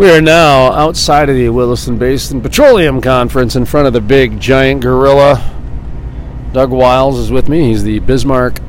We 0.00 0.10
are 0.10 0.22
now 0.22 0.72
outside 0.72 1.28
of 1.28 1.36
the 1.36 1.50
Williston 1.50 1.98
Basin 1.98 2.40
Petroleum 2.40 3.02
Conference 3.02 3.54
in 3.54 3.66
front 3.66 3.86
of 3.86 3.92
the 3.92 4.00
big 4.00 4.40
giant 4.40 4.80
gorilla. 4.80 5.54
Doug 6.54 6.70
Wiles 6.70 7.18
is 7.18 7.30
with 7.30 7.50
me. 7.50 7.68
He's 7.68 7.84
the 7.84 7.98
Bismarck 7.98 8.60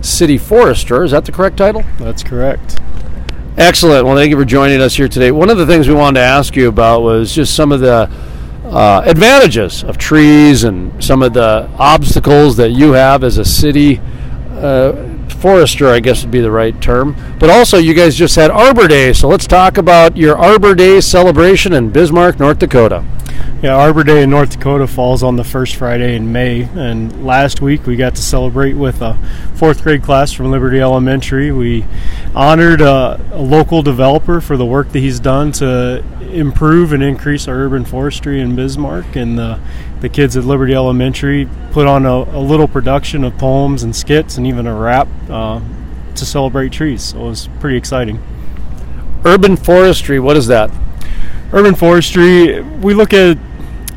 City 0.00 0.38
Forester. 0.38 1.04
Is 1.04 1.10
that 1.10 1.26
the 1.26 1.30
correct 1.30 1.58
title? 1.58 1.84
That's 1.98 2.22
correct. 2.22 2.80
Excellent. 3.58 4.06
Well, 4.06 4.16
thank 4.16 4.30
you 4.30 4.38
for 4.38 4.46
joining 4.46 4.80
us 4.80 4.94
here 4.94 5.08
today. 5.08 5.30
One 5.30 5.50
of 5.50 5.58
the 5.58 5.66
things 5.66 5.88
we 5.88 5.94
wanted 5.94 6.20
to 6.20 6.24
ask 6.24 6.56
you 6.56 6.68
about 6.68 7.02
was 7.02 7.34
just 7.34 7.54
some 7.54 7.70
of 7.70 7.80
the 7.80 8.10
uh, 8.64 9.02
advantages 9.04 9.84
of 9.84 9.98
trees 9.98 10.64
and 10.64 11.04
some 11.04 11.22
of 11.22 11.34
the 11.34 11.68
obstacles 11.76 12.56
that 12.56 12.70
you 12.70 12.92
have 12.92 13.24
as 13.24 13.36
a 13.36 13.44
city 13.44 14.00
uh, 14.52 14.92
forester, 15.40 15.88
I 15.88 16.00
guess 16.00 16.22
would 16.22 16.30
be 16.30 16.40
the 16.40 16.50
right 16.50 16.80
term. 16.80 17.16
But 17.38 17.50
also, 17.50 17.78
you 17.78 17.94
guys 17.94 18.16
just 18.16 18.36
had 18.36 18.50
Arbor 18.50 18.88
Day, 18.88 19.12
so 19.12 19.28
let's 19.28 19.46
talk 19.46 19.78
about 19.78 20.16
your 20.16 20.36
Arbor 20.36 20.74
Day 20.74 21.00
celebration 21.00 21.72
in 21.72 21.90
Bismarck, 21.90 22.38
North 22.38 22.58
Dakota. 22.58 23.04
Yeah, 23.60 23.74
Arbor 23.74 24.04
Day 24.04 24.22
in 24.22 24.30
North 24.30 24.50
Dakota 24.50 24.86
falls 24.86 25.24
on 25.24 25.34
the 25.34 25.42
first 25.42 25.74
Friday 25.74 26.14
in 26.14 26.30
May, 26.30 26.62
and 26.62 27.26
last 27.26 27.60
week 27.60 27.86
we 27.88 27.96
got 27.96 28.14
to 28.14 28.22
celebrate 28.22 28.74
with 28.74 29.02
a 29.02 29.18
fourth 29.56 29.82
grade 29.82 30.04
class 30.04 30.30
from 30.30 30.52
Liberty 30.52 30.80
Elementary. 30.80 31.50
We 31.50 31.84
honored 32.36 32.80
a, 32.80 33.20
a 33.32 33.42
local 33.42 33.82
developer 33.82 34.40
for 34.40 34.56
the 34.56 34.64
work 34.64 34.92
that 34.92 35.00
he's 35.00 35.18
done 35.18 35.50
to 35.54 36.04
improve 36.30 36.92
and 36.92 37.02
increase 37.02 37.48
our 37.48 37.56
urban 37.56 37.84
forestry 37.84 38.40
in 38.40 38.54
Bismarck, 38.54 39.16
and 39.16 39.36
the, 39.36 39.58
the 40.02 40.08
kids 40.08 40.36
at 40.36 40.44
Liberty 40.44 40.72
Elementary 40.72 41.48
put 41.72 41.88
on 41.88 42.06
a, 42.06 42.14
a 42.14 42.38
little 42.38 42.68
production 42.68 43.24
of 43.24 43.36
poems 43.38 43.82
and 43.82 43.96
skits 43.96 44.36
and 44.36 44.46
even 44.46 44.68
a 44.68 44.74
rap 44.74 45.08
uh, 45.28 45.60
to 46.14 46.24
celebrate 46.24 46.70
trees. 46.70 47.02
So 47.02 47.18
it 47.18 47.24
was 47.30 47.48
pretty 47.58 47.76
exciting. 47.76 48.22
Urban 49.24 49.56
forestry, 49.56 50.20
what 50.20 50.36
is 50.36 50.46
that? 50.46 50.70
Urban 51.52 51.74
forestry, 51.74 52.60
we 52.60 52.94
look 52.94 53.12
at 53.12 53.36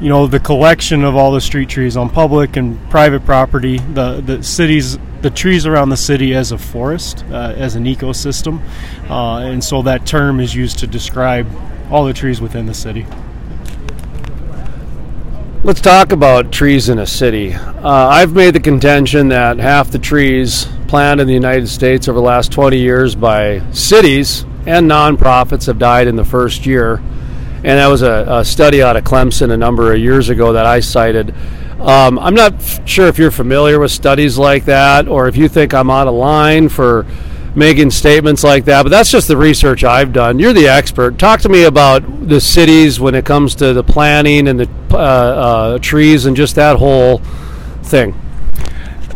you 0.02 0.10
know 0.10 0.26
the 0.26 0.40
collection 0.40 1.04
of 1.04 1.16
all 1.16 1.32
the 1.32 1.40
street 1.40 1.70
trees 1.70 1.96
on 1.96 2.10
public 2.10 2.58
and 2.58 2.78
private 2.90 3.24
property, 3.24 3.78
the 3.78 4.22
the 4.22 4.44
cities, 4.44 4.98
the 5.22 5.30
trees 5.30 5.66
around 5.68 5.90
the 5.90 5.98
city 5.98 6.34
as 6.34 6.52
a 6.52 6.58
forest, 6.58 7.24
uh, 7.30 7.54
as 7.56 7.76
an 7.76 7.86
ecosystem, 7.86 8.60
uh, 9.10 9.38
and 9.38 9.64
so 9.64 9.84
that 9.84 10.06
term 10.06 10.40
is 10.40 10.56
used 10.56 10.80
to 10.80 10.88
describe 10.88 11.48
all 11.92 12.04
the 12.04 12.14
trees 12.14 12.42
within 12.42 12.66
the 12.66 12.74
city. 12.74 13.06
Let's 15.64 15.82
talk 15.82 16.12
about 16.12 16.52
trees 16.52 16.90
in 16.90 16.98
a 16.98 17.06
city. 17.06 17.54
Uh, 17.54 18.08
I've 18.08 18.34
made 18.34 18.56
the 18.56 18.60
contention 18.60 19.28
that 19.28 19.60
half 19.60 19.92
the 19.92 20.00
trees 20.00 20.68
planted 20.88 21.22
in 21.22 21.28
the 21.28 21.36
United 21.36 21.68
States 21.68 22.08
over 22.08 22.18
the 22.18 22.26
last 22.26 22.52
20 22.52 22.80
years 22.80 23.14
by 23.14 23.62
cities 23.72 24.44
and 24.66 24.90
nonprofits 24.90 25.68
have 25.68 25.78
died 25.78 26.08
in 26.08 26.16
the 26.16 26.26
first 26.26 26.66
year. 26.66 27.00
And 27.64 27.78
that 27.78 27.88
was 27.88 28.02
a, 28.02 28.26
a 28.28 28.46
study 28.46 28.82
out 28.82 28.98
of 28.98 29.04
Clemson 29.04 29.52
a 29.52 29.58
number 29.58 29.94
of 29.94 30.00
years 30.00 30.30
ago 30.30 30.54
that 30.54 30.66
I 30.66 30.80
cited. 30.80 31.36
Um, 31.80 32.18
I'm 32.20 32.34
not 32.34 32.54
f- 32.54 32.88
sure 32.88 33.08
if 33.08 33.18
you're 33.18 33.32
familiar 33.32 33.80
with 33.80 33.92
studies 33.92 34.38
like 34.38 34.66
that 34.66 35.08
or 35.08 35.28
if 35.28 35.36
you 35.36 35.48
think 35.48 35.74
I'm 35.74 35.90
out 35.90 36.08
of 36.08 36.14
line 36.14 36.70
for 36.70 37.06
making 37.56 37.92
statements 37.92 38.44
like 38.44 38.66
that, 38.66 38.84
but 38.84 38.90
that's 38.90 39.12
just 39.12 39.28
the 39.28 39.36
research 39.36 39.84
I've 39.84 40.14
done. 40.14 40.40
You're 40.40 40.54
the 40.54 40.68
expert. 40.68 41.18
Talk 41.18 41.42
to 41.42 41.50
me 41.50 41.64
about 41.64 42.28
the 42.28 42.40
cities 42.40 43.00
when 43.00 43.14
it 43.14 43.26
comes 43.26 43.56
to 43.56 43.74
the 43.74 43.84
planning 43.84 44.48
and 44.48 44.60
the 44.60 44.70
uh, 44.92 44.98
uh, 44.98 45.80
trees 45.80 46.26
and 46.26 46.36
just 46.36 46.56
that 46.56 46.78
whole 46.78 47.18
thing. 47.84 48.16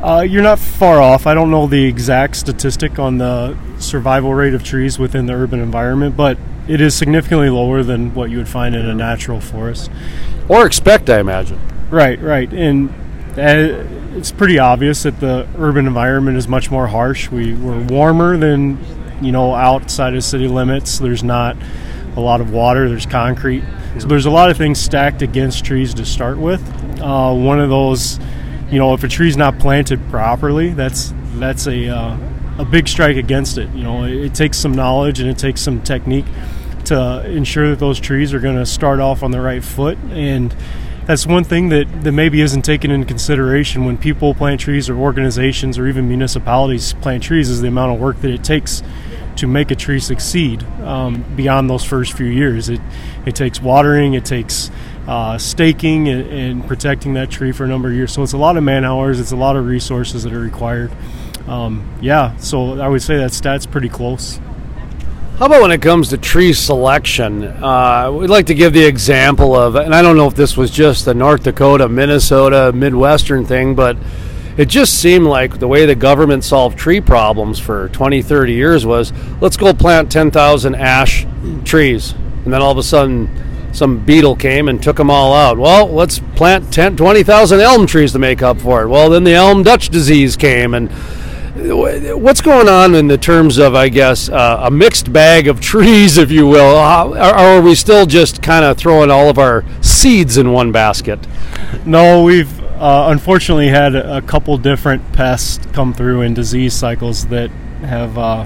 Uh, 0.02 0.21
you're 0.21 0.43
not 0.43 0.59
far 0.59 1.02
off. 1.02 1.25
I 1.25 1.33
don't 1.33 1.49
know 1.49 1.65
the 1.65 1.85
exact 1.85 2.35
statistic 2.35 2.99
on 2.99 3.17
the 3.17 3.57
survival 3.80 4.33
rate 4.33 4.53
of 4.53 4.63
trees 4.63 4.99
within 4.99 5.25
the 5.25 5.33
urban 5.33 5.59
environment, 5.59 6.15
but 6.15 6.37
it 6.67 6.81
is 6.81 6.95
significantly 6.95 7.49
lower 7.49 7.83
than 7.83 8.13
what 8.13 8.30
you 8.30 8.38
would 8.38 8.49
find 8.49 8.75
in 8.75 8.85
a 8.85 8.95
natural 8.95 9.39
forest. 9.39 9.91
Or 10.49 10.66
expect, 10.66 11.09
I 11.09 11.19
imagine. 11.19 11.59
Right, 11.89 12.19
right. 12.19 12.52
And 12.52 12.89
uh, 13.37 13.83
it's 14.15 14.31
pretty 14.31 14.59
obvious 14.59 15.03
that 15.03 15.20
the 15.20 15.48
urban 15.58 15.87
environment 15.87 16.37
is 16.37 16.48
much 16.48 16.71
more 16.71 16.87
harsh. 16.87 17.30
We, 17.30 17.53
we're 17.53 17.83
warmer 17.83 18.37
than, 18.37 18.80
you 19.21 19.31
know, 19.31 19.53
outside 19.53 20.15
of 20.15 20.23
city 20.23 20.48
limits. 20.48 20.99
There's 20.99 21.23
not 21.23 21.58
a 22.15 22.21
lot 22.21 22.42
of 22.42 22.52
water, 22.52 22.87
there's 22.87 23.05
concrete. 23.05 23.64
So 23.99 24.08
there's 24.08 24.26
a 24.26 24.32
lot 24.32 24.49
of 24.49 24.58
things 24.58 24.80
stacked 24.80 25.21
against 25.21 25.65
trees 25.65 25.93
to 25.95 26.05
start 26.05 26.37
with. 26.37 26.61
Uh, 27.02 27.33
one 27.33 27.59
of 27.59 27.70
those, 27.70 28.20
you 28.70 28.80
know, 28.80 28.93
if 28.93 29.03
a 29.03 29.08
tree's 29.08 29.37
not 29.37 29.59
planted 29.59 29.99
properly, 30.09 30.70
that's 30.70 31.14
that's 31.36 31.67
a 31.67 31.89
uh, 31.89 32.17
a 32.58 32.66
big 32.66 32.88
strike 32.88 33.17
against 33.17 33.58
it. 33.58 33.70
You 33.71 33.83
know, 33.83 34.04
it, 34.04 34.14
it, 34.14 34.36
takes 34.36 34.58
some 34.58 34.73
knowledge 34.73 35.20
and 35.20 35.30
it 35.30 35.38
takes 35.38 35.61
some 35.61 35.82
technique 35.82 36.26
to 36.86 37.26
ensure 37.30 37.70
that 37.70 37.80
those 37.80 37.99
trees 37.99 38.33
are 38.33 38.39
going 38.39 38.58
to 38.58 38.66
start 38.66 38.99
off 38.99 39.23
on 39.23 39.32
the 39.32 39.42
right 39.42 39.64
foot 39.64 39.98
and 40.11 40.55
that's 41.05 41.27
one 41.27 41.44
thing 41.44 41.70
that, 41.70 42.04
that 42.04 42.11
maybe 42.11 42.42
isn't 42.42 42.64
taken 42.64 42.89
into 42.89 43.05
consideration 43.05 43.86
when 43.86 43.95
people 43.95 44.33
plant 44.33 44.60
trees 44.60 44.89
or 44.89 44.95
organizations 44.98 45.77
or 45.77 45.88
even 45.88 46.08
municipalities 46.08 46.94
plant 46.94 47.21
trees 47.21 47.48
is 47.49 47.61
the 47.61 47.67
amount 47.67 47.94
of 47.94 47.99
work 47.99 48.20
that 48.21 48.32
it 48.32 48.44
takes 48.44 48.82
to 49.36 49.48
make 49.48 49.70
a 49.70 49.76
tree 49.76 49.99
succeed 49.99 50.64
um, 50.82 51.23
beyond 51.36 51.70
those 51.70 51.83
first 51.83 52.14
few 52.14 52.26
years. 52.26 52.70
It, 52.70 52.82
it 53.26 53.36
takes 53.36 53.61
watering, 53.61 54.14
it 54.14 54.26
takes 54.26 54.71
uh, 55.08 55.38
staking 55.38 56.08
and, 56.08 56.27
and, 56.27 56.67
protecting 56.67 57.14
that 57.14 57.30
tree 57.30 57.52
for 57.52 57.65
a 57.65 57.67
number 57.67 57.89
of 57.89 57.94
years. 57.94 58.11
So 58.11 58.23
it's 58.23 58.33
a 58.33 58.38
lot 58.38 58.58
of 58.58 58.64
man 58.64 58.83
hours, 58.83 59.20
it's 59.20 59.33
a 59.33 59.36
lot 59.36 59.55
of 59.55 59.67
resources 59.67 60.23
that 60.23 60.33
are 60.33 60.39
required. 60.39 60.92
Um, 61.48 61.98
yeah, 62.02 62.36
so 62.38 62.80
I 62.80 62.88
would 62.88 63.02
say 63.02 63.17
that 63.17 63.33
stat's 63.33 63.66
pretty 63.66 63.89
close. 63.89 64.39
How 65.38 65.48
about 65.48 65.61
when 65.61 65.72
it 65.72 65.82
comes 65.82 66.10
to 66.10 66.17
tree 66.17 66.54
selection? 66.54 67.44
Uh, 67.44 68.10
we'd 68.10 68.30
like 68.30 68.45
to 68.45 68.56
give 68.56 68.72
the 68.72 68.86
example 68.86 69.54
of, 69.54 69.76
and 69.76 69.94
I 69.94 70.02
don't 70.02 70.16
know 70.16 70.28
if 70.28 70.36
this 70.36 70.56
was 70.56 70.72
just 70.72 71.04
the 71.04 71.14
North 71.14 71.44
Dakota, 71.44 71.89
Minnesota, 71.89 72.72
Midwestern 72.73 73.45
thing, 73.45 73.76
but 73.76 73.98
it 74.58 74.70
just 74.70 75.02
seemed 75.02 75.26
like 75.26 75.60
the 75.60 75.67
way 75.67 75.86
the 75.86 75.95
government 75.95 76.45
solved 76.45 76.78
tree 76.78 77.02
problems 77.02 77.60
for 77.60 77.89
20, 77.89 78.22
30 78.22 78.54
years 78.54 78.86
was 78.86 79.12
let's 79.42 79.58
go 79.58 79.73
plant 79.73 80.10
10,000 80.10 80.73
ash 80.76 81.27
trees. 81.66 82.14
And 82.45 82.54
then 82.54 82.62
all 82.62 82.72
of 82.72 82.77
a 82.77 82.83
sudden, 82.83 83.30
some 83.73 84.00
beetle 84.06 84.38
came 84.38 84.70
and 84.70 84.82
took 84.82 84.95
them 84.95 85.10
all 85.10 85.33
out. 85.33 85.58
Well, 85.58 85.88
let's 85.88 86.20
plant 86.36 86.72
10, 86.72 86.95
20,000 86.95 87.60
elm 87.60 87.86
trees 87.86 88.14
to 88.14 88.20
make 88.20 88.42
up 88.42 88.62
for 88.62 88.83
it. 88.83 88.88
Well, 88.88 89.10
then 89.10 89.26
the 89.26 89.33
elm 89.33 89.64
Dutch 89.64 89.89
disease 89.89 90.38
came 90.38 90.73
and 90.73 90.89
what's 91.55 92.42
going 92.42 92.67
on 92.67 92.95
in 92.95 93.08
the 93.08 93.17
terms 93.17 93.58
of, 93.58 93.76
I 93.76 93.89
guess, 93.89 94.27
uh, 94.30 94.61
a 94.64 94.71
mixed 94.71 95.14
bag 95.14 95.48
of 95.48 95.61
trees, 95.61 96.17
if 96.17 96.30
you 96.30 96.48
will? 96.48 96.76
Or 96.76 97.17
are 97.17 97.61
we 97.61 97.76
still 97.76 98.05
just 98.05 98.42
kind 98.42 98.66
of 98.66 98.77
throwing 98.77 99.10
all 99.10 99.30
of 99.30 99.39
our 99.39 99.64
seeds 99.82 100.38
in 100.38 100.52
one 100.52 100.71
basket? 100.71 101.26
No, 101.86 102.23
we've 102.23 102.61
uh, 102.76 103.08
unfortunately 103.10 103.70
had 103.70 103.95
a 103.95 104.21
couple 104.21 104.58
different 104.58 105.14
pests 105.14 105.65
come 105.71 105.94
through 105.94 106.21
in 106.21 106.33
disease 106.33 106.73
cycles 106.73 107.27
that 107.27 107.49
have 107.82 108.17
uh, 108.17 108.44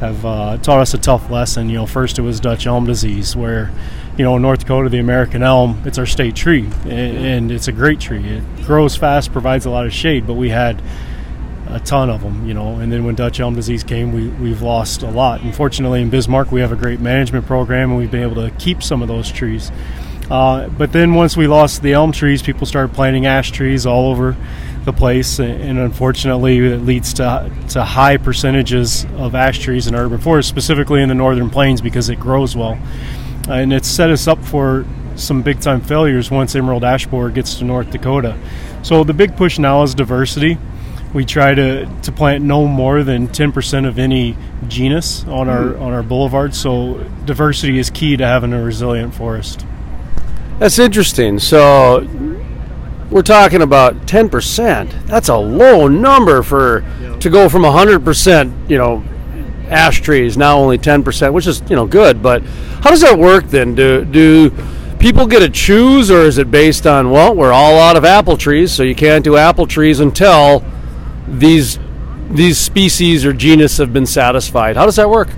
have 0.00 0.26
uh, 0.26 0.58
taught 0.58 0.80
us 0.80 0.92
a 0.92 0.98
tough 0.98 1.30
lesson. 1.30 1.70
You 1.70 1.76
know, 1.76 1.86
first 1.86 2.18
it 2.18 2.22
was 2.22 2.40
Dutch 2.40 2.66
elm 2.66 2.84
disease, 2.84 3.34
where 3.34 3.72
you 4.18 4.24
know, 4.24 4.36
in 4.36 4.42
North 4.42 4.60
Dakota, 4.60 4.90
the 4.90 4.98
American 4.98 5.42
elm, 5.42 5.82
it's 5.86 5.98
our 5.98 6.06
state 6.06 6.36
tree, 6.36 6.68
and 6.84 7.50
it's 7.50 7.68
a 7.68 7.72
great 7.72 8.00
tree. 8.00 8.26
It 8.26 8.44
grows 8.64 8.96
fast, 8.96 9.32
provides 9.32 9.64
a 9.64 9.70
lot 9.70 9.86
of 9.86 9.92
shade, 9.92 10.26
but 10.26 10.34
we 10.34 10.50
had 10.50 10.82
a 11.68 11.80
ton 11.80 12.10
of 12.10 12.22
them, 12.22 12.46
you 12.46 12.54
know. 12.54 12.76
And 12.76 12.92
then 12.92 13.04
when 13.04 13.14
Dutch 13.14 13.40
elm 13.40 13.54
disease 13.54 13.82
came, 13.84 14.12
we, 14.12 14.28
we've 14.28 14.62
lost 14.62 15.02
a 15.02 15.10
lot. 15.10 15.42
Unfortunately, 15.42 16.02
in 16.02 16.10
Bismarck, 16.10 16.52
we 16.52 16.60
have 16.60 16.72
a 16.72 16.76
great 16.76 17.00
management 17.00 17.46
program, 17.46 17.90
and 17.90 17.98
we've 17.98 18.10
been 18.10 18.22
able 18.22 18.36
to 18.36 18.50
keep 18.58 18.82
some 18.82 19.02
of 19.02 19.08
those 19.08 19.30
trees. 19.30 19.70
Uh, 20.30 20.68
but 20.68 20.92
then 20.92 21.14
once 21.14 21.36
we 21.36 21.46
lost 21.46 21.82
the 21.82 21.92
elm 21.92 22.12
trees, 22.12 22.42
people 22.42 22.66
started 22.66 22.94
planting 22.94 23.26
ash 23.26 23.52
trees 23.52 23.86
all 23.86 24.10
over 24.10 24.36
the 24.84 24.92
place, 24.92 25.38
and 25.38 25.78
unfortunately, 25.78 26.58
it 26.58 26.78
leads 26.78 27.14
to 27.14 27.50
to 27.70 27.84
high 27.84 28.16
percentages 28.16 29.04
of 29.16 29.34
ash 29.34 29.58
trees 29.58 29.86
in 29.86 29.94
urban 29.94 30.18
forests, 30.18 30.48
specifically 30.48 31.02
in 31.02 31.08
the 31.08 31.14
northern 31.14 31.50
plains, 31.50 31.80
because 31.80 32.08
it 32.08 32.18
grows 32.18 32.56
well. 32.56 32.78
And 33.48 33.72
it's 33.72 33.88
set 33.88 34.10
us 34.10 34.26
up 34.26 34.44
for 34.44 34.84
some 35.14 35.42
big 35.42 35.60
time 35.60 35.80
failures 35.80 36.30
once 36.30 36.54
emerald 36.54 36.84
ash 36.84 37.06
borer 37.06 37.30
gets 37.30 37.56
to 37.56 37.64
North 37.64 37.90
Dakota. 37.90 38.36
So 38.82 39.02
the 39.02 39.14
big 39.14 39.36
push 39.36 39.58
now 39.58 39.82
is 39.82 39.94
diversity 39.94 40.58
we 41.16 41.24
try 41.24 41.54
to, 41.54 41.86
to 42.02 42.12
plant 42.12 42.44
no 42.44 42.66
more 42.66 43.02
than 43.02 43.26
10% 43.26 43.88
of 43.88 43.98
any 43.98 44.36
genus 44.68 45.24
on 45.24 45.48
our 45.48 45.62
mm-hmm. 45.62 45.82
on 45.82 45.94
our 45.94 46.02
boulevard. 46.02 46.54
So 46.54 46.98
diversity 47.24 47.78
is 47.78 47.88
key 47.88 48.18
to 48.18 48.26
having 48.26 48.52
a 48.52 48.62
resilient 48.62 49.14
forest. 49.14 49.64
That's 50.58 50.78
interesting. 50.78 51.38
So 51.38 52.06
we're 53.10 53.22
talking 53.22 53.62
about 53.62 53.94
10%. 54.06 55.06
That's 55.06 55.30
a 55.30 55.36
low 55.36 55.88
number 55.88 56.42
for 56.42 56.84
yeah. 57.00 57.18
to 57.18 57.30
go 57.30 57.48
from 57.48 57.62
100%, 57.62 58.68
you 58.68 58.76
know, 58.76 59.02
ash 59.68 60.02
trees 60.02 60.36
now 60.36 60.58
only 60.58 60.76
10%, 60.76 61.32
which 61.32 61.46
is, 61.46 61.62
you 61.70 61.76
know, 61.76 61.86
good, 61.86 62.22
but 62.22 62.42
how 62.42 62.90
does 62.90 63.00
that 63.00 63.18
work 63.18 63.46
then? 63.46 63.74
Do 63.74 64.04
do 64.04 64.50
people 64.98 65.26
get 65.26 65.40
to 65.40 65.48
choose 65.48 66.10
or 66.10 66.20
is 66.20 66.36
it 66.36 66.50
based 66.50 66.86
on 66.86 67.10
well, 67.10 67.34
we're 67.34 67.52
all 67.52 67.78
out 67.78 67.96
of 67.96 68.04
apple 68.04 68.36
trees, 68.36 68.70
so 68.70 68.82
you 68.82 68.94
can't 68.94 69.24
do 69.24 69.38
apple 69.38 69.66
trees 69.66 70.00
until 70.00 70.62
these 71.28 71.78
these 72.30 72.58
species 72.58 73.24
or 73.24 73.32
genus 73.32 73.78
have 73.78 73.92
been 73.92 74.06
satisfied. 74.06 74.76
How 74.76 74.84
does 74.84 74.96
that 74.96 75.08
work? 75.08 75.28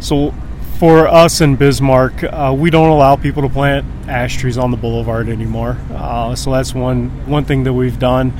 So 0.00 0.32
for 0.78 1.06
us 1.06 1.40
in 1.40 1.56
Bismarck, 1.56 2.24
uh, 2.24 2.54
we 2.56 2.70
don't 2.70 2.88
allow 2.88 3.16
people 3.16 3.42
to 3.42 3.48
plant 3.48 3.86
ash 4.08 4.36
trees 4.36 4.58
on 4.58 4.70
the 4.70 4.76
boulevard 4.76 5.28
anymore. 5.28 5.76
Uh, 5.92 6.34
so 6.34 6.50
that's 6.52 6.74
one 6.74 7.10
one 7.26 7.44
thing 7.44 7.64
that 7.64 7.72
we've 7.72 7.98
done, 7.98 8.32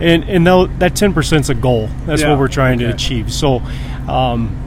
and 0.00 0.24
and 0.24 0.46
that 0.80 0.96
ten 0.96 1.12
percent 1.12 1.42
is 1.46 1.50
a 1.50 1.54
goal. 1.54 1.88
That's 2.06 2.22
Yeah, 2.22 2.30
what 2.30 2.38
we're 2.38 2.48
trying 2.48 2.78
to 2.80 2.86
achieve. 2.86 3.32
So. 3.32 3.62
Um, 4.08 4.66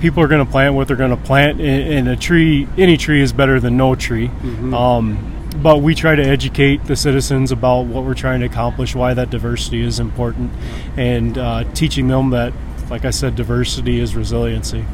People 0.00 0.20
are 0.24 0.26
going 0.26 0.44
to 0.44 0.50
plant 0.50 0.74
what 0.74 0.88
they're 0.88 0.96
going 0.96 1.16
to 1.16 1.16
plant, 1.16 1.60
and 1.60 1.92
and 1.94 2.08
a 2.08 2.16
tree, 2.16 2.66
any 2.76 2.96
tree 2.96 3.22
is 3.22 3.32
better 3.32 3.60
than 3.60 3.76
no 3.76 3.94
tree. 3.94 4.26
Mm-hmm. 4.26 4.74
Um, 4.74 5.31
but 5.62 5.80
we 5.80 5.94
try 5.94 6.14
to 6.14 6.22
educate 6.22 6.84
the 6.84 6.96
citizens 6.96 7.52
about 7.52 7.86
what 7.86 8.04
we're 8.04 8.14
trying 8.14 8.40
to 8.40 8.46
accomplish, 8.46 8.94
why 8.94 9.14
that 9.14 9.30
diversity 9.30 9.82
is 9.82 10.00
important, 10.00 10.52
and 10.96 11.38
uh, 11.38 11.64
teaching 11.74 12.08
them 12.08 12.30
that, 12.30 12.52
like 12.90 13.04
I 13.04 13.10
said, 13.10 13.36
diversity 13.36 14.00
is 14.00 14.16
resiliency. 14.16 14.84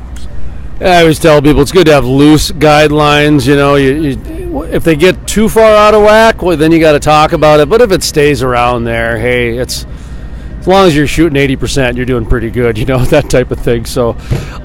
I 0.81 1.00
always 1.00 1.19
tell 1.19 1.43
people 1.43 1.62
it's 1.62 1.73
good 1.73 1.87
to 1.87 1.93
have 1.93 2.05
loose 2.05 2.53
guidelines. 2.53 3.49
You 3.49 3.56
know, 3.56 3.75
you, 3.75 3.94
you, 3.94 4.62
if 4.65 4.85
they 4.85 4.94
get 4.94 5.26
too 5.26 5.49
far 5.49 5.75
out 5.75 5.93
of 5.93 6.03
whack, 6.03 6.41
well, 6.41 6.56
then 6.56 6.70
you 6.70 6.79
got 6.79 6.93
to 6.93 7.00
talk 7.00 7.32
about 7.32 7.59
it. 7.59 7.69
But 7.69 7.81
if 7.81 7.91
it 7.91 8.05
stays 8.05 8.44
around 8.44 8.85
there, 8.85 9.19
hey, 9.19 9.59
it's 9.59 9.87
long 10.69 10.87
as 10.87 10.94
you're 10.94 11.06
shooting 11.06 11.37
eighty 11.37 11.56
percent, 11.56 11.97
you're 11.97 12.06
doing 12.06 12.26
pretty 12.26 12.50
good. 12.50 12.79
You 12.79 12.87
know 12.87 12.99
that 13.06 13.29
type 13.31 13.50
of 13.50 13.59
thing. 13.59 13.85
So, 13.85 14.17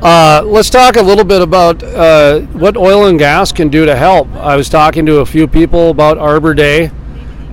uh, 0.02 0.44
let's 0.46 0.70
talk 0.70 0.98
a 0.98 1.02
little 1.02 1.24
bit 1.24 1.42
about 1.42 1.82
uh, 1.82 2.42
what 2.42 2.78
oil 2.78 3.06
and 3.08 3.18
gas 3.18 3.52
can 3.52 3.70
do 3.70 3.86
to 3.86 3.96
help. 3.96 4.28
I 4.36 4.56
was 4.56 4.70
talking 4.70 5.06
to 5.08 5.20
a 5.20 5.26
few 5.26 5.48
people 5.48 5.90
about 5.90 6.18
Arbor 6.18 6.54
Day, 6.54 6.92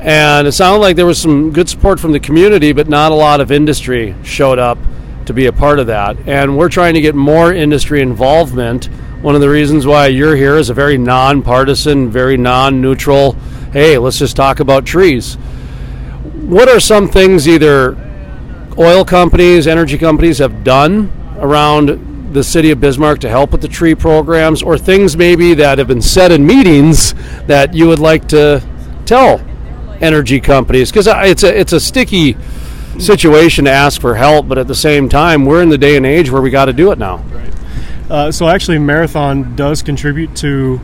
and 0.01 0.47
it 0.47 0.53
sounded 0.53 0.81
like 0.81 0.97
there 0.97 1.07
was 1.07 1.21
some 1.21 1.53
good 1.53 1.69
support 1.69 2.01
from 2.01 2.13
the 2.13 2.21
community, 2.21 2.73
but 2.73 2.89
not 2.89 3.13
a 3.13 3.15
lot 3.15 3.41
of 3.41 3.53
industry 3.53 4.15
showed 4.23 4.59
up 4.59 4.79
to 5.27 5.35
be 5.35 5.47
a 5.47 5.53
part 5.53 5.79
of 5.79 5.87
that. 5.87 6.17
And 6.27 6.59
we're 6.59 6.69
trying 6.69 6.95
to 6.95 7.01
get 7.01 7.15
more 7.15 7.53
industry 7.53 8.01
involvement. 8.03 8.87
One 9.23 9.35
of 9.35 9.41
the 9.41 9.49
reasons 9.49 9.87
why 9.87 10.07
you're 10.07 10.35
here 10.35 10.57
is 10.57 10.71
a 10.71 10.75
very 10.75 10.99
nonpartisan, 10.99 12.11
very 12.11 12.37
non 12.37 12.81
neutral, 12.81 13.33
hey, 13.73 13.99
let's 13.99 14.19
just 14.19 14.35
talk 14.35 14.59
about 14.59 14.87
trees. 14.87 15.35
What 16.47 16.69
are 16.69 16.81
some 16.81 17.09
things 17.09 17.47
either 17.47 18.10
oil 18.79 19.05
companies, 19.05 19.67
energy 19.67 19.99
companies 19.99 20.39
have 20.39 20.65
done 20.65 21.13
around 21.39 22.33
the 22.33 22.45
city 22.45 22.71
of 22.71 22.81
Bismarck 22.81 23.21
to 23.21 23.29
help 23.29 23.51
with 23.53 23.61
the 23.61 23.69
tree 23.69 23.95
programs, 23.95 24.63
or 24.63 24.79
things 24.79 25.17
maybe 25.17 25.55
that 25.55 25.79
have 25.79 25.89
been 25.89 26.03
said 26.03 26.31
in 26.31 26.47
meetings 26.47 27.15
that 27.47 27.75
you 27.75 27.89
would 27.89 27.99
like 27.99 28.29
to 28.29 28.63
tell 29.05 29.45
energy 30.01 30.41
companies? 30.41 30.91
Because 30.91 31.09
it's 31.09 31.43
a 31.43 31.59
it's 31.59 31.73
a 31.73 31.81
sticky 31.81 32.37
situation 32.99 33.65
to 33.65 33.71
ask 33.71 34.01
for 34.01 34.15
help, 34.15 34.49
but 34.49 34.59
at 34.59 34.69
the 34.69 34.75
same 34.75 35.09
time, 35.09 35.45
we're 35.45 35.63
in 35.63 35.69
the 35.69 35.79
day 35.79 35.97
and 35.97 36.07
age 36.07 36.31
where 36.31 36.43
we 36.43 36.51
got 36.51 36.67
to 36.67 36.73
do 36.73 36.93
it 36.93 36.99
now. 36.99 37.25
Uh, 38.09 38.31
so 38.31 38.49
actually, 38.49 38.79
Marathon 38.79 39.55
does 39.57 39.83
contribute 39.83 40.35
to 40.37 40.81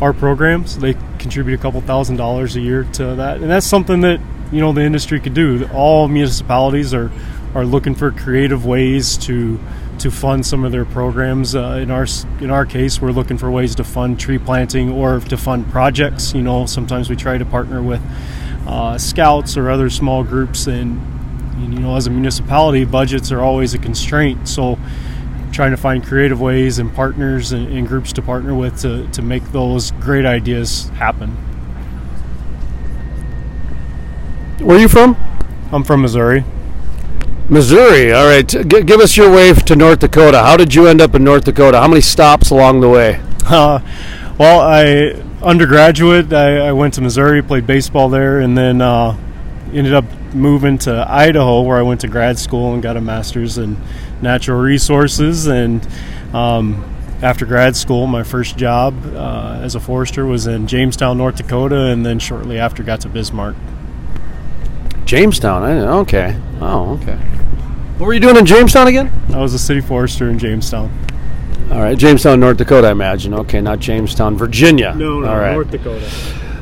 our 0.00 0.12
programs. 0.12 0.78
They 0.78 0.94
contribute 1.18 1.58
a 1.58 1.62
couple 1.62 1.80
thousand 1.82 2.16
dollars 2.16 2.56
a 2.56 2.60
year 2.60 2.84
to 2.94 3.14
that, 3.16 3.38
and 3.38 3.50
that's 3.50 3.66
something 3.66 4.00
that 4.00 4.20
you 4.52 4.60
know 4.60 4.72
the 4.72 4.82
industry 4.82 5.20
could 5.20 5.34
do. 5.34 5.68
All 5.72 6.08
municipalities 6.08 6.94
are 6.94 7.10
are 7.54 7.64
looking 7.64 7.94
for 7.94 8.10
creative 8.10 8.64
ways 8.64 9.16
to 9.18 9.58
to 9.98 10.10
fund 10.10 10.46
some 10.46 10.64
of 10.64 10.72
their 10.72 10.84
programs. 10.84 11.54
Uh, 11.54 11.78
in 11.82 11.90
our 11.90 12.06
in 12.40 12.50
our 12.50 12.66
case, 12.66 13.00
we're 13.00 13.12
looking 13.12 13.38
for 13.38 13.50
ways 13.50 13.74
to 13.76 13.84
fund 13.84 14.18
tree 14.18 14.38
planting 14.38 14.90
or 14.90 15.20
to 15.20 15.36
fund 15.36 15.70
projects. 15.70 16.34
You 16.34 16.42
know, 16.42 16.66
sometimes 16.66 17.10
we 17.10 17.16
try 17.16 17.38
to 17.38 17.44
partner 17.44 17.82
with 17.82 18.00
uh, 18.66 18.98
scouts 18.98 19.56
or 19.56 19.70
other 19.70 19.90
small 19.90 20.24
groups, 20.24 20.66
and 20.66 21.00
you 21.60 21.80
know, 21.80 21.96
as 21.96 22.06
a 22.06 22.10
municipality, 22.10 22.84
budgets 22.84 23.30
are 23.32 23.40
always 23.40 23.74
a 23.74 23.78
constraint. 23.78 24.48
So 24.48 24.78
trying 25.52 25.72
to 25.72 25.76
find 25.76 26.04
creative 26.04 26.40
ways 26.40 26.78
and 26.78 26.94
partners 26.94 27.52
and, 27.52 27.66
and 27.68 27.86
groups 27.86 28.12
to 28.14 28.22
partner 28.22 28.54
with 28.54 28.80
to, 28.80 29.06
to 29.08 29.20
make 29.20 29.42
those 29.52 29.90
great 29.92 30.24
ideas 30.24 30.88
happen. 30.90 31.36
Where 34.60 34.76
are 34.76 34.80
you 34.80 34.88
from? 34.88 35.16
I'm 35.72 35.84
from 35.84 36.02
Missouri. 36.02 36.44
Missouri. 37.48 38.12
All 38.12 38.26
right. 38.26 38.46
G- 38.46 38.82
give 38.82 39.00
us 39.00 39.16
your 39.16 39.32
way 39.32 39.54
to 39.54 39.74
North 39.74 40.00
Dakota. 40.00 40.40
How 40.40 40.58
did 40.58 40.74
you 40.74 40.86
end 40.86 41.00
up 41.00 41.14
in 41.14 41.24
North 41.24 41.44
Dakota? 41.44 41.80
How 41.80 41.88
many 41.88 42.02
stops 42.02 42.50
along 42.50 42.82
the 42.82 42.88
way? 42.90 43.22
Uh, 43.46 43.80
well, 44.38 44.60
I 44.60 45.22
undergraduate. 45.42 46.30
I, 46.34 46.68
I 46.68 46.72
went 46.72 46.92
to 46.94 47.00
Missouri, 47.00 47.42
played 47.42 47.66
baseball 47.66 48.10
there, 48.10 48.40
and 48.40 48.56
then 48.56 48.82
uh, 48.82 49.16
ended 49.72 49.94
up 49.94 50.04
moving 50.34 50.76
to 50.78 51.06
Idaho, 51.10 51.62
where 51.62 51.78
I 51.78 51.82
went 51.82 52.02
to 52.02 52.08
grad 52.08 52.38
school 52.38 52.74
and 52.74 52.82
got 52.82 52.98
a 52.98 53.00
master's 53.00 53.56
in 53.56 53.78
natural 54.20 54.60
resources. 54.60 55.46
And 55.46 55.88
um, 56.34 56.84
after 57.22 57.46
grad 57.46 57.76
school, 57.76 58.06
my 58.06 58.24
first 58.24 58.58
job 58.58 58.94
uh, 59.14 59.58
as 59.62 59.74
a 59.74 59.80
forester 59.80 60.26
was 60.26 60.46
in 60.46 60.66
Jamestown, 60.66 61.16
North 61.16 61.36
Dakota, 61.36 61.86
and 61.86 62.04
then 62.04 62.18
shortly 62.18 62.58
after 62.58 62.82
got 62.82 63.00
to 63.00 63.08
Bismarck. 63.08 63.56
Jamestown. 65.10 65.64
I 65.64 65.72
okay. 66.02 66.36
Oh, 66.60 66.96
okay. 67.02 67.16
What 67.98 68.06
were 68.06 68.14
you 68.14 68.20
doing 68.20 68.36
in 68.36 68.46
Jamestown 68.46 68.86
again? 68.86 69.10
I 69.34 69.38
was 69.38 69.52
a 69.54 69.58
city 69.58 69.80
forester 69.80 70.30
in 70.30 70.38
Jamestown. 70.38 70.88
All 71.72 71.80
right, 71.80 71.98
Jamestown, 71.98 72.38
North 72.38 72.58
Dakota, 72.58 72.86
I 72.86 72.92
imagine. 72.92 73.34
Okay, 73.34 73.60
not 73.60 73.80
Jamestown, 73.80 74.36
Virginia. 74.36 74.94
No, 74.94 75.18
no, 75.18 75.28
all 75.28 75.36
right. 75.36 75.54
North 75.54 75.72
Dakota. 75.72 76.08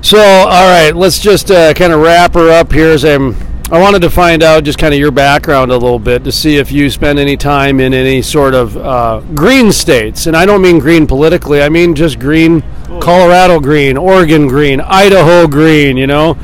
So, 0.00 0.18
all 0.18 0.66
right, 0.66 0.92
let's 0.96 1.18
just 1.18 1.50
uh, 1.50 1.74
kind 1.74 1.92
of 1.92 2.00
wrap 2.00 2.32
her 2.32 2.48
up 2.50 2.72
here. 2.72 2.88
As 2.88 3.04
I'm, 3.04 3.36
I 3.70 3.78
wanted 3.78 4.00
to 4.00 4.08
find 4.08 4.42
out 4.42 4.64
just 4.64 4.78
kind 4.78 4.94
of 4.94 4.98
your 4.98 5.10
background 5.10 5.70
a 5.70 5.76
little 5.76 5.98
bit 5.98 6.24
to 6.24 6.32
see 6.32 6.56
if 6.56 6.72
you 6.72 6.88
spend 6.88 7.18
any 7.18 7.36
time 7.36 7.80
in 7.80 7.92
any 7.92 8.22
sort 8.22 8.54
of 8.54 8.78
uh, 8.78 9.20
green 9.34 9.72
states, 9.72 10.26
and 10.26 10.34
I 10.34 10.46
don't 10.46 10.62
mean 10.62 10.78
green 10.78 11.06
politically. 11.06 11.60
I 11.60 11.68
mean 11.68 11.94
just 11.94 12.18
green, 12.18 12.62
Colorado 12.98 13.60
green, 13.60 13.98
Oregon 13.98 14.48
green, 14.48 14.80
Idaho 14.80 15.46
green. 15.46 15.98
You 15.98 16.06
know. 16.06 16.38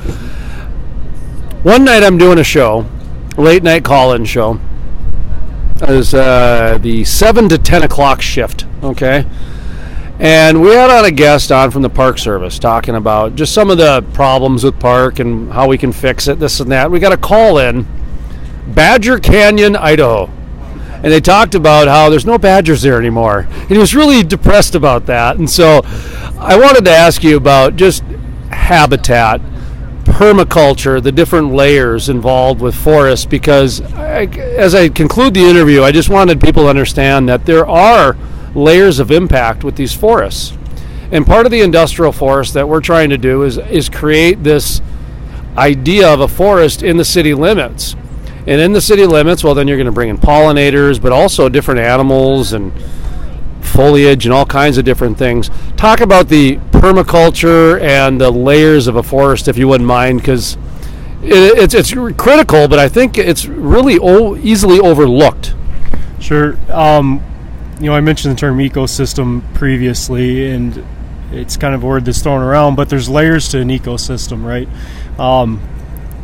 One 1.64 1.82
night 1.82 2.02
I'm 2.02 2.18
doing 2.18 2.38
a 2.38 2.44
show, 2.44 2.84
late 3.38 3.62
night 3.62 3.86
call-in 3.86 4.26
show. 4.26 4.60
It 5.76 5.88
was 5.88 6.12
uh, 6.12 6.76
the 6.82 7.04
seven 7.04 7.48
to 7.48 7.56
ten 7.56 7.82
o'clock 7.82 8.20
shift. 8.20 8.66
Okay. 8.82 9.24
And 10.18 10.60
we 10.60 10.72
had 10.72 10.90
on 10.90 11.06
a 11.06 11.10
guest 11.10 11.50
on 11.50 11.70
from 11.70 11.80
the 11.80 11.88
Park 11.88 12.18
Service 12.18 12.58
talking 12.58 12.96
about 12.96 13.34
just 13.34 13.54
some 13.54 13.70
of 13.70 13.78
the 13.78 14.02
problems 14.12 14.62
with 14.62 14.78
park 14.78 15.20
and 15.20 15.50
how 15.54 15.66
we 15.66 15.78
can 15.78 15.90
fix 15.90 16.28
it, 16.28 16.38
this 16.38 16.60
and 16.60 16.70
that. 16.70 16.90
We 16.90 16.98
got 16.98 17.12
a 17.12 17.16
call 17.16 17.56
in 17.56 17.86
Badger 18.68 19.18
Canyon, 19.18 19.74
Idaho. 19.74 20.26
And 20.26 21.06
they 21.10 21.20
talked 21.22 21.54
about 21.54 21.88
how 21.88 22.10
there's 22.10 22.26
no 22.26 22.36
badgers 22.36 22.82
there 22.82 22.98
anymore. 22.98 23.48
And 23.50 23.70
he 23.70 23.78
was 23.78 23.94
really 23.94 24.22
depressed 24.22 24.74
about 24.74 25.06
that. 25.06 25.38
And 25.38 25.48
so 25.48 25.80
I 26.38 26.58
wanted 26.58 26.84
to 26.84 26.90
ask 26.90 27.24
you 27.24 27.38
about 27.38 27.76
just 27.76 28.02
habitat, 28.50 29.40
permaculture, 30.14 31.02
the 31.02 31.10
different 31.10 31.52
layers 31.52 32.08
involved 32.08 32.60
with 32.60 32.72
forests, 32.72 33.26
because 33.26 33.80
I, 33.94 34.26
as 34.56 34.72
I 34.72 34.88
conclude 34.88 35.34
the 35.34 35.40
interview, 35.40 35.82
I 35.82 35.90
just 35.90 36.08
wanted 36.08 36.40
people 36.40 36.62
to 36.62 36.68
understand 36.68 37.28
that 37.28 37.46
there 37.46 37.66
are 37.66 38.16
layers 38.54 39.00
of 39.00 39.10
impact 39.10 39.64
with 39.64 39.74
these 39.74 39.92
forests. 39.92 40.56
And 41.10 41.26
part 41.26 41.46
of 41.46 41.52
the 41.52 41.62
industrial 41.62 42.12
forest 42.12 42.54
that 42.54 42.68
we're 42.68 42.80
trying 42.80 43.10
to 43.10 43.18
do 43.18 43.42
is, 43.42 43.58
is 43.58 43.88
create 43.88 44.44
this 44.44 44.80
idea 45.56 46.08
of 46.08 46.20
a 46.20 46.28
forest 46.28 46.84
in 46.84 46.96
the 46.96 47.04
city 47.04 47.34
limits. 47.34 47.96
And 48.46 48.60
in 48.60 48.72
the 48.72 48.80
city 48.80 49.06
limits, 49.06 49.42
well, 49.42 49.54
then 49.54 49.66
you're 49.66 49.76
going 49.76 49.86
to 49.86 49.92
bring 49.92 50.10
in 50.10 50.18
pollinators, 50.18 51.02
but 51.02 51.10
also 51.10 51.48
different 51.48 51.80
animals 51.80 52.52
and 52.52 52.72
foliage 53.64 54.26
and 54.26 54.32
all 54.32 54.46
kinds 54.46 54.78
of 54.78 54.84
different 54.84 55.18
things. 55.18 55.50
Talk 55.76 56.00
about 56.00 56.28
the 56.28 56.56
permaculture 56.70 57.80
and 57.80 58.20
the 58.20 58.30
layers 58.30 58.86
of 58.86 58.96
a 58.96 59.02
forest, 59.02 59.48
if 59.48 59.56
you 59.56 59.66
wouldn't 59.68 59.88
mind, 59.88 60.20
because 60.20 60.56
it, 61.22 61.58
it's 61.58 61.74
it's 61.74 61.92
critical, 62.16 62.68
but 62.68 62.78
I 62.78 62.88
think 62.88 63.18
it's 63.18 63.46
really 63.46 63.98
o- 63.98 64.36
easily 64.36 64.78
overlooked. 64.78 65.54
Sure. 66.20 66.56
Um, 66.70 67.22
you 67.80 67.86
know, 67.86 67.94
I 67.94 68.00
mentioned 68.00 68.34
the 68.36 68.38
term 68.38 68.58
ecosystem 68.58 69.42
previously, 69.54 70.50
and 70.50 70.84
it's 71.32 71.56
kind 71.56 71.74
of 71.74 71.82
a 71.82 71.86
word 71.86 72.04
that's 72.04 72.22
thrown 72.22 72.42
around, 72.42 72.76
but 72.76 72.88
there's 72.88 73.08
layers 73.08 73.48
to 73.50 73.60
an 73.60 73.68
ecosystem, 73.68 74.44
right? 74.44 74.68
Um, 75.18 75.60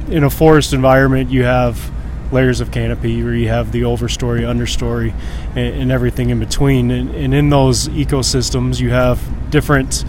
in 0.08 0.24
a 0.24 0.30
forest 0.30 0.72
environment, 0.72 1.30
you 1.30 1.44
have 1.44 1.90
layers 2.32 2.60
of 2.60 2.70
canopy 2.70 3.22
where 3.22 3.34
you 3.34 3.48
have 3.48 3.72
the 3.72 3.82
overstory, 3.82 4.40
understory, 4.40 5.12
and, 5.50 5.82
and 5.82 5.92
everything 5.92 6.30
in 6.30 6.38
between. 6.38 6.90
And, 6.90 7.10
and 7.14 7.34
in 7.34 7.50
those 7.50 7.88
ecosystems, 7.88 8.80
you 8.80 8.90
have 8.90 9.50
different 9.50 10.04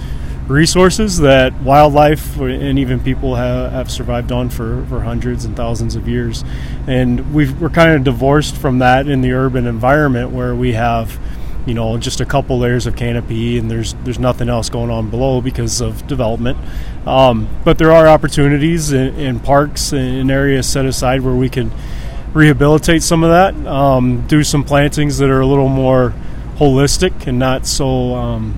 resources 0.47 1.19
that 1.19 1.53
wildlife 1.61 2.37
and 2.39 2.77
even 2.77 2.99
people 2.99 3.35
have, 3.35 3.71
have 3.71 3.91
survived 3.91 4.31
on 4.31 4.49
for, 4.49 4.85
for 4.87 5.01
hundreds 5.01 5.45
and 5.45 5.55
thousands 5.55 5.95
of 5.95 6.07
years. 6.07 6.43
And 6.87 7.33
we've, 7.33 7.59
we're 7.61 7.69
kind 7.69 7.91
of 7.93 8.03
divorced 8.03 8.55
from 8.55 8.79
that 8.79 9.07
in 9.07 9.21
the 9.21 9.31
urban 9.31 9.65
environment 9.65 10.31
where 10.31 10.55
we 10.55 10.73
have 10.73 11.19
you 11.65 11.73
know 11.75 11.95
just 11.97 12.19
a 12.21 12.25
couple 12.25 12.57
layers 12.57 12.87
of 12.87 12.95
canopy 12.95 13.59
and 13.59 13.69
there's 13.69 13.93
there's 14.03 14.17
nothing 14.17 14.49
else 14.49 14.69
going 14.69 14.89
on 14.89 15.11
below 15.11 15.41
because 15.41 15.79
of 15.79 16.07
development 16.07 16.57
um, 17.05 17.47
but 17.63 17.77
there 17.77 17.91
are 17.91 18.07
opportunities 18.07 18.91
in, 18.91 19.13
in 19.15 19.39
parks 19.39 19.93
and 19.93 20.31
areas 20.31 20.67
set 20.67 20.85
aside 20.85 21.21
where 21.21 21.35
we 21.35 21.49
can 21.49 21.71
rehabilitate 22.33 23.03
some 23.03 23.23
of 23.23 23.29
that 23.29 23.67
um, 23.67 24.25
do 24.27 24.43
some 24.43 24.63
plantings 24.63 25.17
that 25.17 25.29
are 25.29 25.41
a 25.41 25.45
little 25.45 25.67
more 25.67 26.13
holistic 26.55 27.27
and 27.27 27.39
not 27.39 27.65
so 27.65 28.15
um, 28.15 28.57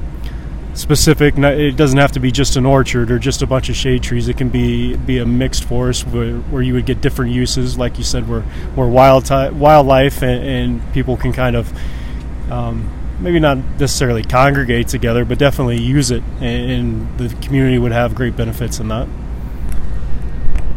specific. 0.74 1.38
It 1.38 1.77
doesn't 1.77 1.98
have 1.98 2.12
to 2.13 2.20
be 2.20 2.32
just 2.32 2.56
an 2.56 2.65
orchard 2.65 3.12
or 3.12 3.20
just 3.20 3.42
a 3.42 3.48
bunch 3.48 3.70
of 3.70 3.75
shade 3.75 4.03
trees. 4.03 4.27
It 4.27 4.38
can 4.38 4.50
be 4.50 4.96
be 4.96 5.20
a 5.20 5.25
mixed 5.25 5.63
forest 5.63 6.08
where, 6.08 6.36
where 6.36 6.62
you 6.62 6.74
would 6.74 6.86
get 6.86 7.01
different 7.01 7.32
uses, 7.32 7.77
like 7.77 7.98
you 7.98 8.03
said, 8.03 8.27
where 8.27 8.42
where 8.75 8.88
wild 8.88 9.30
wildlife 9.30 10.22
and, 10.22 10.44
and, 10.44 10.94
people 10.94 11.18
can 11.18 11.34
kind 11.34 11.56
of 11.56 11.72
um, 12.51 12.92
maybe 13.20 13.39
not 13.39 13.58
necessarily 13.80 14.24
congregate 14.24 14.88
together, 14.88 15.25
but 15.25 15.39
definitely 15.39 15.82
use 15.82 16.12
it, 16.12 16.24
and, 16.39 16.72
and 16.72 17.18
the 17.18 17.36
community 17.46 17.77
would 17.77 17.92
have 17.92 18.13
great 18.13 18.36
benefits 18.36 18.80
in 18.80 18.89
that. 18.89 19.08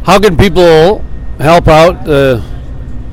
How 0.03 0.19
can 0.19 0.37
people 0.37 1.03
help 1.39 1.67
out 1.67 2.05
the 2.05 2.43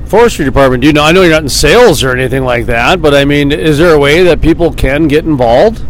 forestry 0.05 0.45
department? 0.45 0.81
Do 0.81 0.87
you 0.87 0.93
know? 0.93 1.03
I 1.03 1.11
know 1.11 1.21
you're 1.21 1.31
not 1.31 1.43
in 1.43 1.49
sales 1.49 2.03
or 2.03 2.11
anything 2.11 2.43
like 2.43 2.65
that, 2.67 3.01
but 3.01 3.13
I 3.13 3.25
mean, 3.25 3.51
is 3.51 3.77
there 3.77 3.93
a 3.93 3.99
way 3.99 4.23
that 4.23 4.41
people 4.41 4.73
can 4.73 5.07
get 5.07 5.25
involved? 5.25 5.83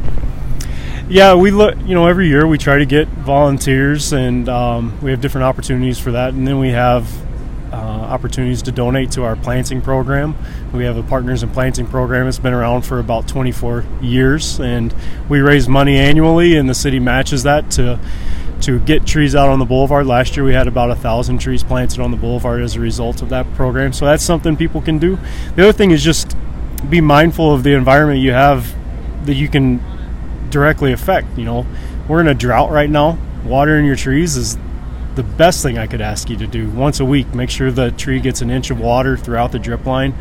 Yeah, 1.08 1.36
we 1.36 1.52
look. 1.52 1.76
You 1.86 1.94
know, 1.94 2.08
every 2.08 2.28
year 2.28 2.48
we 2.48 2.58
try 2.58 2.80
to 2.80 2.86
get 2.86 3.08
volunteers, 3.08 4.12
and 4.14 4.50
um, 4.50 5.00
we 5.02 5.12
have 5.12 5.22
different 5.22 5.46
opportunities 5.46 6.00
for 6.00 6.12
that. 6.12 6.34
And 6.34 6.48
then 6.48 6.58
we 6.60 6.70
have 6.70 7.08
uh, 7.72 7.76
opportunities 7.76 8.62
to 8.64 8.72
donate 8.72 9.12
to 9.12 9.24
our 9.24 9.36
planting 9.36 9.82
program. 9.82 10.36
We 10.74 10.86
have 10.86 10.98
a 10.98 11.04
Partners 11.04 11.44
in 11.44 11.50
Planting 11.50 11.88
program. 11.88 12.28
It's 12.28 12.40
been 12.40 12.54
around 12.54 12.84
for 12.84 13.00
about 13.00 13.28
24 13.28 13.86
years, 14.02 14.60
and 14.60 14.94
we 15.30 15.40
raise 15.42 15.68
money 15.68 15.98
annually, 15.98 16.56
and 16.56 16.70
the 16.70 16.74
city 16.74 17.00
matches 17.00 17.44
that 17.44 17.70
to 17.72 18.00
to 18.62 18.80
get 18.80 19.06
trees 19.06 19.36
out 19.36 19.50
on 19.50 19.60
the 19.60 19.66
boulevard. 19.66 20.06
Last 20.06 20.36
year 20.36 20.46
we 20.46 20.54
had 20.54 20.68
about 20.68 20.92
a 20.92 20.96
thousand 20.96 21.40
trees 21.40 21.64
planted 21.64 22.00
on 22.00 22.12
the 22.12 22.18
boulevard 22.18 22.62
as 22.62 22.76
a 22.76 22.80
result 22.80 23.22
of 23.22 23.30
that 23.30 23.52
program. 23.54 23.94
So 23.94 24.06
that's 24.06 24.24
something 24.24 24.56
people 24.56 24.82
can 24.82 24.98
do. 24.98 25.18
The 25.56 25.64
other 25.64 25.74
thing 25.74 25.92
is 25.92 26.04
just 26.04 26.36
be 26.90 27.02
mindful 27.02 27.54
of 27.54 27.64
the 27.64 27.74
environment 27.74 28.20
you 28.20 28.32
have 28.32 28.74
that 29.26 29.36
you 29.36 29.48
can 29.48 29.82
directly 30.50 30.92
affect. 30.92 31.38
You 31.38 31.46
know, 31.46 31.66
we're 32.08 32.22
in 32.22 32.28
a 32.28 32.34
drought 32.34 32.72
right 32.72 32.90
now. 32.90 33.18
Watering 33.44 33.86
your 33.86 33.96
trees 33.96 34.38
is 34.38 34.58
the 35.16 35.24
best 35.24 35.64
thing 35.64 35.78
I 35.78 35.88
could 35.88 36.02
ask 36.02 36.30
you 36.30 36.38
to 36.38 36.48
do 36.48 36.70
once 36.70 37.00
a 37.00 37.06
week. 37.06 37.34
Make 37.34 37.50
sure 37.50 37.72
the 37.72 37.92
tree 37.92 38.20
gets 38.20 38.42
an 38.42 38.50
inch 38.50 38.70
of 38.70 38.80
water 38.80 39.18
throughout 39.18 39.52
the 39.52 39.60
drip 39.60 39.86
line. 39.86 40.14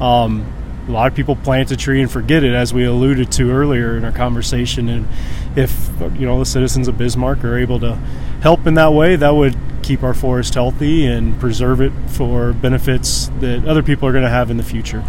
Um, 0.00 0.52
a 0.86 0.90
lot 0.90 1.08
of 1.08 1.14
people 1.14 1.36
plant 1.36 1.70
a 1.70 1.76
tree 1.76 2.00
and 2.00 2.10
forget 2.10 2.44
it, 2.44 2.54
as 2.54 2.72
we 2.72 2.84
alluded 2.84 3.32
to 3.32 3.50
earlier 3.50 3.96
in 3.96 4.04
our 4.04 4.12
conversation. 4.12 4.88
And 4.88 5.08
if 5.56 5.90
you 6.18 6.26
know 6.26 6.38
the 6.38 6.46
citizens 6.46 6.88
of 6.88 6.96
Bismarck 6.96 7.44
are 7.44 7.58
able 7.58 7.80
to 7.80 7.96
help 8.40 8.66
in 8.66 8.74
that 8.74 8.92
way, 8.92 9.16
that 9.16 9.34
would 9.34 9.56
keep 9.82 10.02
our 10.02 10.14
forest 10.14 10.54
healthy 10.54 11.06
and 11.06 11.38
preserve 11.38 11.80
it 11.80 11.92
for 12.08 12.52
benefits 12.52 13.28
that 13.40 13.66
other 13.66 13.82
people 13.82 14.08
are 14.08 14.12
going 14.12 14.24
to 14.24 14.30
have 14.30 14.50
in 14.50 14.56
the 14.56 14.62
future. 14.62 15.04